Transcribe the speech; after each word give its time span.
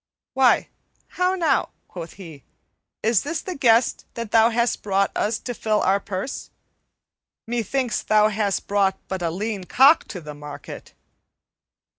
"Why, 0.33 0.69
how 1.09 1.35
now," 1.35 1.69
quoth 1.87 2.13
he, 2.13 2.43
"is 3.03 3.21
this 3.21 3.41
the 3.41 3.53
guest 3.53 4.03
that 4.15 4.31
thou 4.31 4.49
hast 4.49 4.81
brought 4.81 5.11
us 5.15 5.37
to 5.41 5.53
fill 5.53 5.79
our 5.81 5.99
purse? 5.99 6.49
Methinks 7.47 8.01
thou 8.01 8.29
hast 8.29 8.65
brought 8.65 8.97
but 9.07 9.21
a 9.21 9.29
lean 9.29 9.65
cock 9.65 10.05
to 10.07 10.19
the 10.19 10.33
market." 10.33 10.95